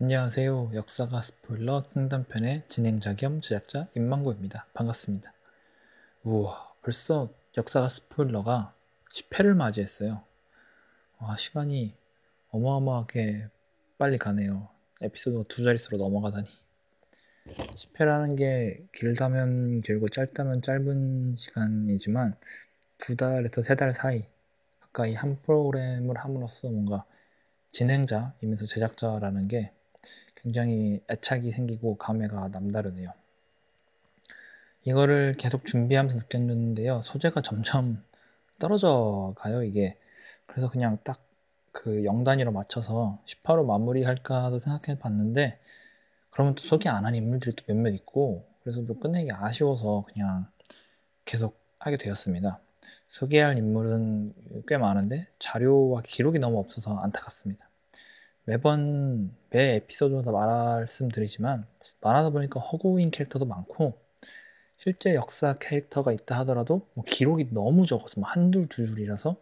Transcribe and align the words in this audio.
안녕하세요. 0.00 0.72
역사가 0.74 1.22
스포일러 1.22 1.84
킹덤편의 1.92 2.64
진행자 2.66 3.14
겸 3.14 3.40
제작자 3.40 3.86
임만고입니다. 3.96 4.66
반갑습니다. 4.74 5.32
우와, 6.24 6.72
벌써 6.82 7.30
역사가 7.56 7.88
스포일러가 7.88 8.74
10회를 9.10 9.54
맞이했어요. 9.54 10.22
와, 11.18 11.36
시간이 11.36 11.94
어마어마하게 12.50 13.48
빨리 13.96 14.18
가네요. 14.18 14.68
에피소드가 15.00 15.44
두 15.48 15.62
자릿수로 15.62 15.98
넘어가다니. 15.98 16.48
10회라는 17.46 18.36
게 18.36 18.84
길다면 18.92 19.80
길고 19.82 20.08
짧다면 20.08 20.60
짧은 20.62 21.36
시간이지만 21.36 22.36
두 22.98 23.16
달에서 23.16 23.60
세 23.60 23.76
달 23.76 23.92
사이 23.92 24.24
가까이 24.80 25.14
한 25.14 25.36
프로그램을 25.36 26.16
함으로써 26.18 26.68
뭔가 26.68 27.04
진행자이면서 27.72 28.66
제작자라는 28.66 29.48
게 29.48 29.72
굉장히 30.44 31.00
애착이 31.10 31.50
생기고 31.50 31.96
감회가 31.96 32.48
남다르네요. 32.48 33.10
이거를 34.84 35.34
계속 35.38 35.64
준비하면서 35.66 36.18
느꼈는데요. 36.18 37.02
소재가 37.02 37.40
점점 37.40 38.04
떨어져 38.60 39.34
가요, 39.36 39.64
이게. 39.64 39.98
그래서 40.46 40.70
그냥 40.70 40.98
딱 41.02 41.24
그 41.74 42.02
0단위로 42.04 42.52
맞춰서 42.52 43.18
18호 43.26 43.66
마무리할까도 43.66 44.60
생각해 44.60 44.98
봤는데, 44.98 45.58
그러면 46.30 46.54
또 46.54 46.62
소개 46.62 46.88
안 46.88 47.04
한 47.04 47.14
인물들이 47.16 47.54
또 47.56 47.64
몇몇 47.66 47.90
있고, 47.90 48.46
그래서 48.62 48.84
좀 48.86 49.00
끝내기 49.00 49.30
아쉬워서 49.32 50.04
그냥 50.06 50.46
계속 51.24 51.58
하게 51.80 51.96
되었습니다. 51.98 52.60
소개할 53.08 53.58
인물은 53.58 54.62
꽤 54.68 54.78
많은데, 54.78 55.26
자료와 55.40 56.02
기록이 56.04 56.38
너무 56.38 56.58
없어서 56.60 56.96
안타깝습니다. 56.96 57.63
매번 58.44 59.34
매 59.50 59.76
에피소드마다 59.76 60.30
말씀드리지만 60.30 61.66
말하다 62.00 62.30
보니까 62.30 62.60
허구인 62.60 63.10
캐릭터도 63.10 63.46
많고 63.46 63.98
실제 64.76 65.14
역사 65.14 65.54
캐릭터가 65.54 66.12
있다 66.12 66.38
하더라도 66.40 66.86
뭐 66.94 67.04
기록이 67.06 67.48
너무 67.52 67.86
적어서 67.86 68.20
뭐 68.20 68.28
한둘 68.28 68.68
두 68.68 68.86
줄이라서 68.86 69.36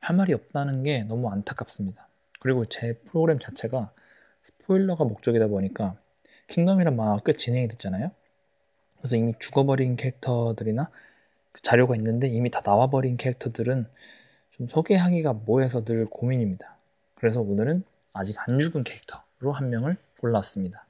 할 0.00 0.16
말이 0.16 0.34
없다는 0.34 0.82
게 0.82 1.04
너무 1.04 1.30
안타깝습니다. 1.30 2.08
그리고 2.40 2.66
제 2.66 2.94
프로그램 3.04 3.38
자체가 3.38 3.92
스포일러가 4.42 5.04
목적이다 5.04 5.46
보니까 5.46 5.96
킹덤이란 6.48 6.96
만화가 6.96 7.22
꽤 7.24 7.32
진행이 7.32 7.68
됐잖아요. 7.68 8.10
그래서 8.98 9.16
이미 9.16 9.32
죽어버린 9.38 9.96
캐릭터들이나 9.96 10.90
그 11.52 11.62
자료가 11.62 11.96
있는데 11.96 12.28
이미 12.28 12.50
다 12.50 12.60
나와버린 12.64 13.16
캐릭터들은 13.16 13.86
좀 14.50 14.66
소개하기가 14.66 15.32
뭐해서 15.32 15.84
늘 15.84 16.04
고민입니다. 16.06 16.76
그래서 17.14 17.40
오늘은 17.40 17.84
아직 18.12 18.36
안 18.38 18.58
죽은 18.58 18.84
캐릭터로 18.84 19.52
한 19.52 19.70
명을 19.70 19.96
골랐습니다. 20.18 20.86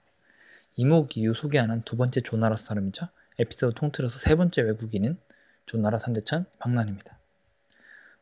이목 0.77 1.17
이후 1.17 1.35
소개하는 1.35 1.83
두 1.83 1.97
번째 1.97 2.21
조나라 2.21 2.57
사람이자 2.57 3.11
에피소드 3.39 3.75
통틀어서 3.75 4.19
세 4.19 4.35
번째 4.35 4.63
외국인은 4.63 5.19
조나라 5.67 5.99
산대천 5.99 6.47
박란입니다. 6.59 7.19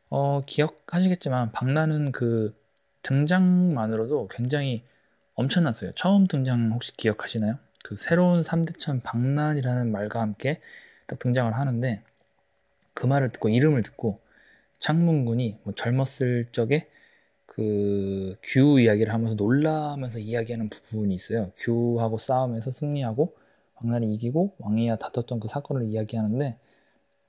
어, 0.09 0.41
기억하시겠지만 0.45 1.51
박란은 1.51 2.11
그 2.11 2.55
등장만으로도 3.01 4.27
굉장히 4.29 4.83
엄청났어요. 5.35 5.93
처음 5.93 6.27
등장 6.27 6.71
혹시 6.71 6.95
기억하시나요? 6.95 7.57
그 7.83 7.95
새로운 7.95 8.41
3대천 8.41 9.01
박란이라는 9.03 9.91
말과 9.91 10.21
함께 10.21 10.59
딱 11.07 11.17
등장을 11.17 11.51
하는데 11.51 12.03
그 12.93 13.07
말을 13.07 13.29
듣고 13.29 13.49
이름을 13.49 13.83
듣고 13.83 14.19
창문군이 14.77 15.59
뭐 15.63 15.73
젊었을 15.73 16.47
적에 16.51 16.89
그 17.51 18.35
규 18.41 18.79
이야기를 18.79 19.13
하면서 19.13 19.35
놀라면서 19.35 20.19
이야기하는 20.19 20.69
부분이 20.69 21.13
있어요. 21.13 21.51
규하고 21.55 22.17
싸우면서 22.17 22.71
승리하고 22.71 23.35
박난이 23.75 24.13
이기고 24.13 24.55
왕이야 24.59 24.97
다퉜던 24.97 25.39
그 25.39 25.47
사건을 25.47 25.87
이야기하는데 25.87 26.57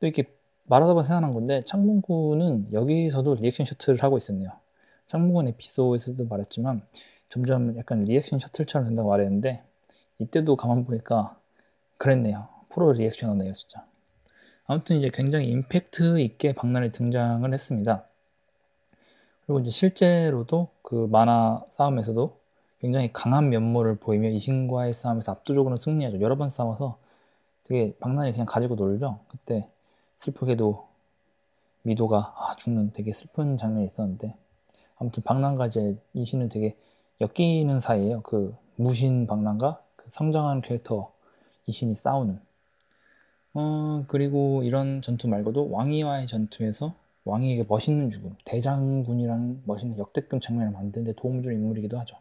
또 0.01 0.07
이렇게 0.07 0.25
말하다 0.65 0.93
보면 0.95 1.05
생각난 1.05 1.33
건데 1.33 1.61
창문군은 1.63 2.73
여기서도 2.73 3.37
리액션 3.37 3.67
셔틀을 3.67 4.03
하고 4.03 4.17
있었네요. 4.17 4.51
창문군 5.07 5.49
에피소드에서도 5.49 6.25
말했지만 6.25 6.83
점점 7.29 7.77
약간 7.77 8.01
리액션 8.01 8.39
셔틀처럼 8.39 8.87
된다고 8.87 9.09
말했는데 9.09 9.63
이때도 10.19 10.57
가만 10.57 10.85
보니까 10.85 11.39
그랬네요. 11.99 12.49
프로 12.69 12.93
리액션이네요 12.93 13.53
진짜. 13.53 13.85
아무튼 14.67 14.97
이제 14.97 15.11
굉장히 15.13 15.49
임팩트 15.49 16.21
있게 16.21 16.53
박난이 16.53 16.93
등장을 16.93 17.53
했습니다. 17.53 18.07
그리고 19.47 19.61
이제 19.61 19.71
실제로도 19.71 20.69
그 20.83 21.09
만화 21.11 21.65
싸움에서도 21.71 22.37
굉장히 22.81 23.13
강한 23.13 23.49
면모를 23.51 23.97
보이며 23.97 24.29
이신과의 24.29 24.93
싸움에서 24.93 25.33
압도적으로 25.33 25.77
승리하죠. 25.77 26.21
여러 26.21 26.37
번 26.37 26.49
싸워서 26.49 26.99
되게 27.65 27.95
박난이 28.01 28.33
그냥 28.33 28.47
가지고 28.47 28.75
놀죠. 28.75 29.21
그때 29.29 29.69
슬프게도 30.17 30.87
미도가 31.83 32.35
아, 32.37 32.55
죽는 32.57 32.93
되게 32.93 33.13
슬픈 33.13 33.57
장면이 33.57 33.87
있었는데 33.87 34.35
아무튼 34.97 35.23
박난과 35.23 35.67
이제 35.67 35.97
이신은 36.15 36.49
되게 36.49 36.77
엮이는 37.21 37.81
사이에요. 37.81 38.23
그 38.23 38.55
무신 38.77 39.27
박난과 39.27 39.81
그 39.97 40.07
성장한 40.11 40.63
캐릭터 40.63 41.13
이신이 41.67 41.95
싸우는. 41.95 42.41
어 43.55 44.05
그리고 44.09 44.63
이런 44.63 45.03
전투 45.03 45.29
말고도 45.29 45.71
왕이와의 45.71 46.27
전투에서 46.27 46.95
왕에게 47.25 47.65
멋있는 47.69 48.11
죽음, 48.11 48.35
대장군이라는 48.45 49.63
멋있는 49.65 49.99
역대급 49.99 50.41
장면을 50.41 50.73
만드는데 50.73 51.15
도움 51.15 51.43
줄 51.43 51.53
인물이기도 51.53 51.99
하죠. 52.01 52.17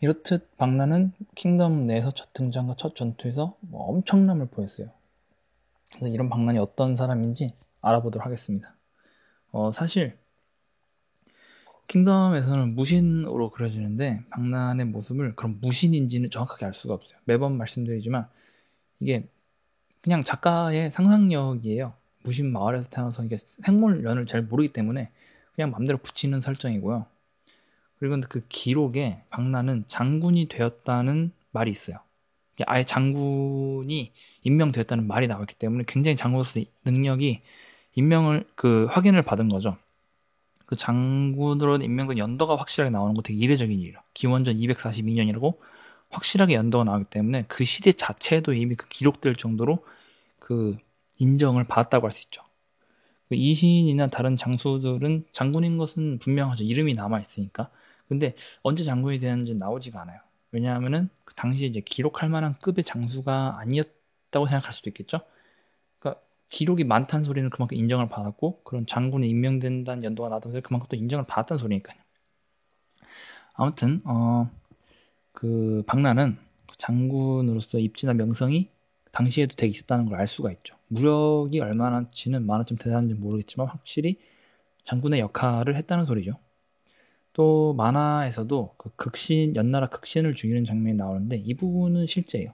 이렇듯 0.00 0.56
박란은 0.56 1.12
킹덤 1.36 1.80
내에서 1.82 2.10
첫 2.10 2.32
등장과 2.32 2.74
첫 2.76 2.94
전투에서 2.94 3.56
뭐 3.60 3.86
엄청남을 3.86 4.46
보였어요. 4.46 4.90
그래서 5.90 6.08
이런 6.08 6.28
박란이 6.28 6.58
어떤 6.58 6.96
사람인지 6.96 7.54
알아보도록 7.82 8.24
하겠습니다. 8.24 8.74
어, 9.52 9.70
사실 9.70 10.18
킹덤에서는 11.88 12.74
무신으로 12.74 13.50
그려지는데 13.50 14.24
박란의 14.30 14.86
모습을 14.86 15.36
그럼 15.36 15.58
무신인지는 15.60 16.30
정확하게 16.30 16.66
알 16.66 16.74
수가 16.74 16.94
없어요. 16.94 17.18
매번 17.24 17.56
말씀드리지만 17.58 18.28
이게 18.98 19.28
그냥 20.00 20.22
작가의 20.24 20.90
상상력이에요. 20.90 21.94
무신 22.22 22.52
마을에서 22.52 22.88
태어나서 22.88 23.24
이게 23.24 23.36
생물연을 23.36 24.26
잘 24.26 24.42
모르기 24.42 24.72
때문에 24.72 25.10
그냥 25.54 25.70
맘대로 25.70 25.98
붙이는 25.98 26.40
설정이고요. 26.40 27.06
그리고 27.98 28.20
그 28.28 28.40
기록에 28.48 29.22
박란은 29.30 29.84
장군이 29.86 30.48
되었다는 30.48 31.30
말이 31.52 31.70
있어요. 31.70 31.98
아예 32.66 32.84
장군이 32.84 34.12
임명되었다는 34.42 35.06
말이 35.06 35.26
나왔기 35.26 35.54
때문에 35.54 35.84
굉장히 35.86 36.16
장군으로서 36.16 36.60
능력이 36.84 37.42
임명을 37.94 38.46
그 38.54 38.86
확인을 38.90 39.22
받은 39.22 39.48
거죠. 39.48 39.76
그 40.66 40.76
장군으로 40.76 41.76
임명된 41.76 42.18
연도가 42.18 42.56
확실하게 42.56 42.90
나오는 42.90 43.14
거 43.14 43.22
되게 43.22 43.38
이례적인 43.38 43.78
일이에요. 43.78 43.98
기원전 44.14 44.56
242년이라고 44.56 45.58
확실하게 46.10 46.54
연도가 46.54 46.84
나오기 46.84 47.04
때문에 47.04 47.44
그 47.48 47.64
시대 47.64 47.92
자체도 47.92 48.52
이미 48.54 48.74
그 48.74 48.88
기록될 48.88 49.36
정도로 49.36 49.84
그 50.38 50.76
인정을 51.22 51.64
받았다고 51.64 52.06
할 52.06 52.12
수 52.12 52.24
있죠. 52.24 52.42
그 53.28 53.34
이신이나 53.36 54.08
다른 54.08 54.36
장수들은 54.36 55.26
장군인 55.32 55.78
것은 55.78 56.18
분명하죠. 56.18 56.64
이름이 56.64 56.94
남아 56.94 57.20
있으니까. 57.20 57.70
근데 58.08 58.34
언제 58.62 58.82
장군이 58.82 59.18
되는지 59.20 59.54
나오지가 59.54 60.02
않아요. 60.02 60.20
왜냐하면은 60.50 61.08
그 61.24 61.34
당시에 61.34 61.66
이제 61.66 61.80
기록할 61.80 62.28
만한 62.28 62.54
급의 62.60 62.84
장수가 62.84 63.58
아니었다고 63.60 64.46
생각할 64.46 64.72
수도 64.72 64.90
있겠죠. 64.90 65.20
그러니까 65.98 66.22
기록이 66.50 66.84
많다는 66.84 67.24
소리는 67.24 67.48
그만큼 67.50 67.76
인정을 67.78 68.08
받았고 68.08 68.62
그런 68.64 68.86
장군이 68.86 69.28
임명된다는 69.30 70.04
연도가 70.04 70.28
나도 70.28 70.50
그만큼 70.62 70.88
또 70.90 70.96
인정을 70.96 71.26
받았다는 71.26 71.58
소리니까요. 71.58 71.98
아무튼 73.54 74.00
어 74.04 74.50
그 75.32 75.82
박나는 75.86 76.38
장군으로서 76.76 77.78
입지나 77.78 78.14
명성이 78.14 78.70
당시에도 79.12 79.54
되게 79.56 79.70
있었다는 79.70 80.06
걸 80.06 80.18
알 80.20 80.26
수가 80.26 80.52
있죠. 80.52 80.76
무력이 80.88 81.60
얼마나지는 81.60 82.46
많았좀 82.46 82.78
대단한지 82.78 83.14
모르겠지만 83.14 83.68
확실히 83.68 84.18
장군의 84.82 85.20
역할을 85.20 85.76
했다는 85.76 86.04
소리죠. 86.04 86.38
또 87.32 87.72
만화에서도 87.74 88.74
그 88.76 88.90
극신 88.96 89.56
연나라 89.56 89.86
극신을 89.86 90.34
죽이는 90.34 90.64
장면이 90.64 90.96
나오는데 90.96 91.36
이 91.38 91.54
부분은 91.54 92.06
실제예요. 92.06 92.52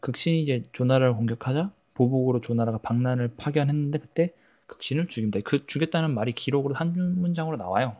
극신이 0.00 0.42
이제 0.42 0.68
조나라를 0.72 1.14
공격하자 1.14 1.72
보복으로 1.94 2.40
조나라가 2.40 2.78
박난을 2.78 3.34
파견했는데 3.36 3.98
그때 3.98 4.34
극신을 4.66 5.08
죽입니다. 5.08 5.40
그 5.44 5.66
죽였다는 5.66 6.14
말이 6.14 6.32
기록으로 6.32 6.74
한 6.74 6.92
문장으로 7.20 7.56
나와요. 7.56 7.96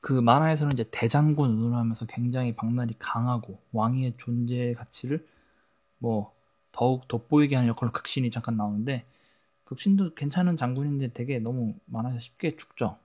그 0.00 0.12
만화에서는 0.12 0.72
이제 0.74 0.84
대장군으로 0.90 1.74
하면서 1.74 2.06
굉장히 2.06 2.54
박난이 2.54 2.98
강하고 2.98 3.58
왕의 3.72 4.14
존재 4.18 4.72
가치를 4.74 5.26
뭐 5.98 6.32
더욱 6.76 7.08
돋보이게 7.08 7.56
하는 7.56 7.70
역할로 7.70 7.90
극신이 7.90 8.30
잠깐 8.30 8.58
나오는데 8.58 9.06
극신도 9.64 10.14
괜찮은 10.14 10.58
장군인데 10.58 11.14
되게 11.14 11.38
너무 11.38 11.74
많아서 11.86 12.18
쉽게 12.18 12.56
죽죠. 12.56 12.98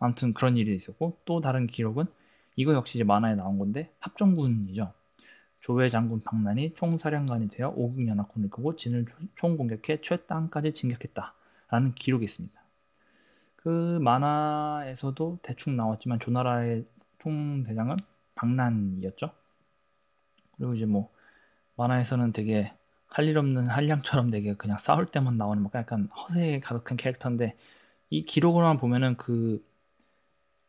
아무튼 0.00 0.32
그런 0.32 0.56
일이 0.56 0.74
있었고 0.74 1.18
또 1.26 1.42
다른 1.42 1.66
기록은 1.66 2.06
이거 2.56 2.72
역시 2.72 2.96
이제 2.96 3.04
만화에 3.04 3.34
나온 3.34 3.58
건데 3.58 3.92
합정군이죠. 4.00 4.94
조회 5.60 5.90
장군 5.90 6.22
박난이 6.22 6.72
총사령관이 6.74 7.50
되어 7.50 7.68
오국연합군을 7.76 8.46
이끌고 8.46 8.76
진을 8.76 9.04
총공격해 9.34 10.00
최땅까지 10.00 10.72
진격했다라는 10.72 11.94
기록이 11.94 12.24
있습니다. 12.24 12.58
그 13.56 13.98
만화에서도 14.00 15.40
대충 15.42 15.76
나왔지만 15.76 16.18
조나라의 16.18 16.86
총대장은 17.18 17.96
박난이었죠. 18.36 19.30
그리고 20.56 20.74
이제 20.74 20.86
뭐 20.86 21.10
만화에서는 21.76 22.32
되게 22.32 22.72
할 23.08 23.26
일 23.26 23.36
없는 23.38 23.66
한량처럼 23.68 24.30
되게 24.30 24.54
그냥 24.54 24.78
싸울 24.78 25.06
때만 25.06 25.36
나오는 25.36 25.62
막 25.62 25.74
약간 25.74 26.08
허세에 26.16 26.60
가득한 26.60 26.96
캐릭터인데 26.96 27.56
이 28.10 28.24
기록으로만 28.24 28.78
보면은 28.78 29.16
그 29.16 29.60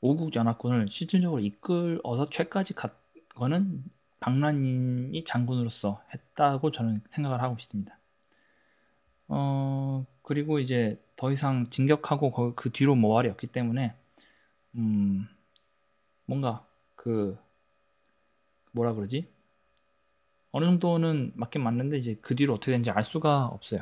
오국 0.01 0.35
연합군을 0.35 0.87
실질적으로 0.89 1.41
이끌어서 1.41 2.29
최까지 2.29 2.73
간 2.73 2.91
거는 3.35 3.83
박란이 4.19 5.23
장군으로서 5.25 6.01
했다고 6.13 6.71
저는 6.71 7.01
생각을 7.09 7.41
하고 7.41 7.55
있습니다. 7.57 7.97
어 9.27 10.05
그리고 10.21 10.59
이제 10.59 11.01
더 11.15 11.31
이상 11.31 11.65
진격하고 11.65 12.55
그 12.55 12.71
뒤로 12.71 12.95
모발이 12.95 13.29
없기 13.29 13.47
때문에 13.47 13.93
음 14.75 15.27
뭔가 16.25 16.65
그 16.95 17.37
뭐라 18.71 18.93
그러지 18.93 19.27
어느 20.51 20.65
정도는 20.65 21.33
맞긴 21.35 21.63
맞는데 21.63 21.97
이제 21.97 22.17
그 22.21 22.35
뒤로 22.35 22.53
어떻게 22.53 22.71
되는지 22.71 22.91
알 22.91 23.03
수가 23.03 23.45
없어요. 23.45 23.81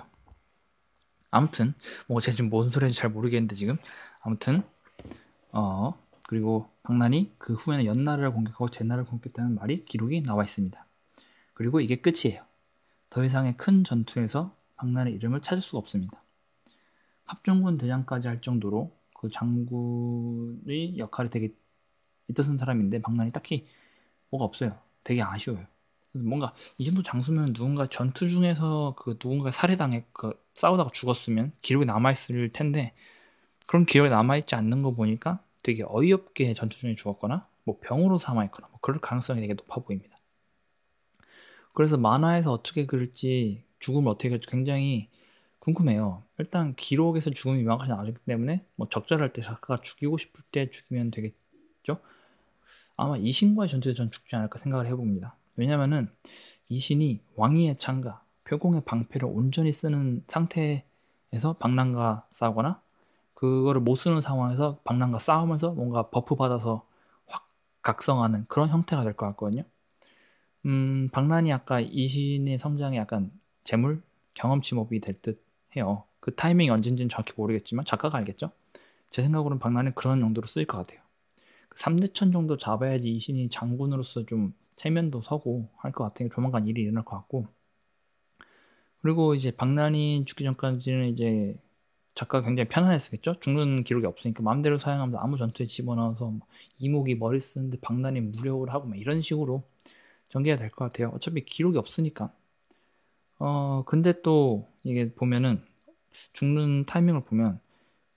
아무튼 1.31 1.73
뭐 2.07 2.19
제가 2.19 2.35
지금 2.35 2.49
뭔 2.49 2.67
소리인지 2.69 2.97
잘 2.97 3.09
모르겠는데 3.09 3.55
지금 3.55 3.77
아무튼 4.21 4.63
어 5.53 5.93
그리고 6.27 6.69
박난이 6.83 7.35
그 7.37 7.53
후에는 7.53 7.85
연나라를 7.85 8.31
공격하고 8.31 8.69
제나라를 8.69 9.05
공격했다는 9.05 9.55
말이 9.55 9.85
기록이 9.85 10.23
나와 10.23 10.43
있습니다. 10.43 10.85
그리고 11.53 11.79
이게 11.79 11.95
끝이에요. 11.95 12.43
더 13.09 13.23
이상의 13.23 13.55
큰 13.57 13.83
전투에서 13.83 14.55
박난의 14.75 15.13
이름을 15.15 15.41
찾을 15.41 15.61
수가 15.61 15.79
없습니다. 15.79 16.21
합중군 17.25 17.77
대장까지 17.77 18.27
할 18.27 18.41
정도로 18.41 18.91
그 19.15 19.29
장군의 19.29 20.97
역할이 20.97 21.29
되게 21.29 21.53
있었던 22.29 22.57
사람인데 22.57 23.01
박난이 23.01 23.31
딱히 23.31 23.67
뭐가 24.29 24.45
없어요. 24.45 24.77
되게 25.03 25.21
아쉬워요. 25.21 25.65
뭔가 26.23 26.53
이 26.77 26.85
정도 26.85 27.03
장수면 27.03 27.53
누군가 27.53 27.87
전투 27.87 28.29
중에서 28.29 28.95
그 28.97 29.17
누군가 29.17 29.51
살해당해 29.51 30.05
그 30.13 30.33
싸우다가 30.53 30.89
죽었으면 30.93 31.51
기록이 31.61 31.85
남아있을 31.85 32.51
텐데 32.51 32.93
그런 33.67 33.85
기록이 33.85 34.09
남아있지 34.09 34.55
않는 34.55 34.81
거 34.81 34.91
보니까 34.91 35.43
되게 35.63 35.83
어이없게 35.85 36.53
전투 36.53 36.79
중에 36.79 36.95
죽었거나 36.95 37.47
뭐 37.63 37.79
병으로 37.81 38.17
사망했거나 38.17 38.69
뭐 38.69 38.79
그럴 38.81 39.01
가능성이 39.01 39.41
되게 39.41 39.53
높아 39.53 39.81
보입니다. 39.81 40.17
그래서 41.73 41.97
만화에서 41.97 42.51
어떻게 42.51 42.85
그릴지 42.85 43.63
죽음을 43.79 44.09
어떻게 44.09 44.29
그릴지 44.29 44.47
굉장히 44.47 45.09
궁금해요. 45.59 46.23
일단 46.39 46.75
기록에서 46.75 47.29
죽음이 47.29 47.61
명확하지 47.63 47.91
않았기 47.91 48.21
때문에 48.25 48.65
뭐 48.75 48.87
적절할 48.87 49.33
때 49.33 49.41
작가가 49.41 49.81
죽이고 49.81 50.17
싶을 50.17 50.43
때 50.51 50.69
죽이면 50.69 51.11
되겠죠. 51.11 51.99
아마 52.95 53.17
이신과의 53.17 53.69
전투에서 53.69 53.97
전 53.97 54.11
죽지 54.11 54.35
않을까 54.35 54.57
생각을 54.57 54.87
해봅니다. 54.87 55.36
왜냐면은 55.57 56.09
이신이 56.69 57.21
왕기의 57.35 57.77
창과, 57.77 58.23
표공의 58.45 58.83
방패를 58.85 59.27
온전히 59.29 59.71
쓰는 59.73 60.23
상태에서 60.27 61.53
방난과 61.59 62.27
싸우거나 62.29 62.81
그거를 63.33 63.81
못 63.81 63.95
쓰는 63.95 64.21
상황에서 64.21 64.79
방난과 64.83 65.19
싸우면서 65.19 65.71
뭔가 65.73 66.09
buff 66.09 66.35
받아서 66.35 66.87
확 67.27 67.49
각성하는 67.83 68.45
그런 68.47 68.69
형태가 68.69 69.03
될 69.03 69.13
것 69.15 69.27
같거든요. 69.27 69.63
음, 70.65 71.07
방난이 71.11 71.51
아까 71.53 71.79
이신의 71.79 72.57
성장에 72.57 72.97
약간 72.97 73.31
제물 73.63 74.01
경험치 74.33 74.75
mob이 74.75 74.99
될 74.99 75.15
듯 75.21 75.43
해요. 75.75 76.03
그 76.19 76.35
타이밍이 76.35 76.69
언젠지는 76.69 77.09
정확히 77.09 77.33
모르겠지만 77.37 77.85
작가가 77.85 78.17
알겠죠? 78.17 78.49
제 79.09 79.21
생각으로는 79.21 79.59
방란이 79.59 79.91
그런 79.95 80.21
용도로 80.21 80.47
쓰일 80.47 80.65
것 80.67 80.77
같아요. 80.79 81.01
3대천 81.75 82.27
그 82.27 82.31
정도 82.31 82.57
잡아야지 82.57 83.11
이신이 83.11 83.49
장군으로서 83.49 84.25
좀 84.25 84.53
체면도 84.77 85.21
서고 85.21 85.69
할 85.77 85.91
것 85.93 86.05
같아요. 86.05 86.29
조만간 86.29 86.67
일이 86.67 86.83
일어날 86.83 87.05
것 87.05 87.17
같고. 87.17 87.47
그리고 89.01 89.35
이제 89.35 89.51
박난이 89.51 90.25
죽기 90.25 90.43
전까지는 90.43 91.09
이제 91.09 91.55
작가가 92.15 92.45
굉장히 92.45 92.69
편안했겠죠? 92.69 93.35
죽는 93.41 93.83
기록이 93.83 94.05
없으니까 94.07 94.43
마음대로 94.43 94.77
사용하면서 94.79 95.19
아무 95.19 95.37
전투에 95.37 95.67
집어넣어서 95.67 96.33
이목이 96.79 97.15
머리 97.15 97.39
쓰는데 97.39 97.79
박난이 97.81 98.21
무력을 98.21 98.69
하고 98.73 98.87
막 98.87 98.97
이런 98.99 99.21
식으로 99.21 99.63
전개가 100.27 100.57
될 100.57 100.71
것 100.71 100.85
같아요. 100.85 101.11
어차피 101.15 101.45
기록이 101.45 101.77
없으니까. 101.77 102.31
어, 103.39 103.83
근데 103.85 104.21
또 104.21 104.67
이게 104.83 105.13
보면은 105.13 105.61
죽는 106.33 106.85
타이밍을 106.85 107.23
보면 107.25 107.59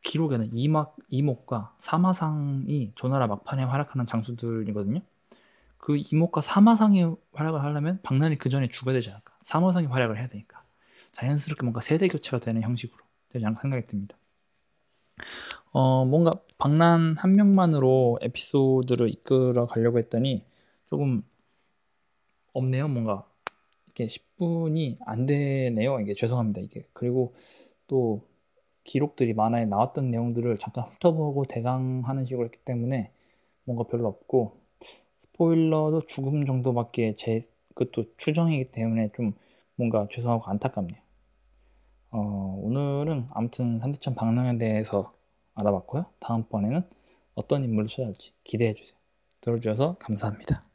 기록에는 0.02 0.56
이막, 0.56 0.96
이목과 1.10 1.74
사마상이 1.78 2.92
조나라 2.94 3.26
막판에 3.26 3.64
활약하는 3.64 4.06
장수들이거든요. 4.06 5.00
그 5.80 5.96
이목과 5.96 6.42
사마상이 6.42 7.04
활약을 7.32 7.62
하려면 7.62 7.98
박난이 8.02 8.36
그 8.36 8.50
전에 8.50 8.68
죽어야 8.68 8.94
되지 8.94 9.10
않을까. 9.10 9.34
사마상이 9.40 9.86
활약을 9.86 10.18
해야 10.18 10.28
되니까. 10.28 10.62
자연스럽게 11.12 11.62
뭔가 11.64 11.80
세대 11.80 12.06
교체가 12.06 12.38
되는 12.38 12.62
형식으로 12.62 13.02
되지 13.30 13.46
않을까 13.46 13.62
생각이 13.62 13.86
듭니다. 13.86 14.16
어, 15.72 16.04
뭔가 16.04 16.32
박난 16.58 17.16
한 17.16 17.32
명만으로 17.32 18.18
에피소드를 18.20 19.08
이끌어 19.08 19.66
가려고 19.66 19.98
했더니 19.98 20.42
조금 20.88 21.22
없네요. 22.52 22.86
뭔가 22.88 23.26
이렇게 23.86 24.06
10분이 24.06 24.98
안 25.06 25.24
되네요. 25.24 26.00
이게 26.00 26.12
죄송합니다. 26.14 26.60
이게 26.60 26.86
그리고 26.92 27.32
또 27.86 28.22
기록들이 28.84 29.32
만화에 29.32 29.64
나왔던 29.64 30.10
내용들을 30.10 30.58
잠깐 30.58 30.84
훑어보고 30.84 31.44
대강하는 31.44 32.24
식으로 32.26 32.44
했기 32.46 32.58
때문에 32.58 33.12
뭔가 33.64 33.84
별로 33.84 34.08
없고 34.08 34.59
스포일러도 35.40 36.02
죽음 36.06 36.44
정도밖에 36.44 37.14
제 37.16 37.40
그것도 37.74 38.04
추정이기 38.18 38.70
때문에 38.70 39.10
좀 39.16 39.32
뭔가 39.74 40.06
죄송하고 40.10 40.44
안타깝네요. 40.44 41.00
어, 42.10 42.60
오늘은 42.62 43.28
아무튼 43.30 43.80
3대천 43.80 44.14
방랑에 44.14 44.58
대해서 44.58 45.14
알아봤고요. 45.54 46.04
다음번에는 46.18 46.82
어떤 47.34 47.64
인물을 47.64 47.88
찾아올지 47.88 48.32
기대해 48.44 48.74
주세요. 48.74 48.98
들어주셔서 49.40 49.96
감사합니다. 49.98 50.69